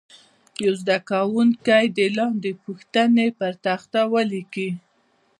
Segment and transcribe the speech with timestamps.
[0.65, 4.69] یو زده کوونکی دې لاندې پوښتنې پر تخته ولیکي.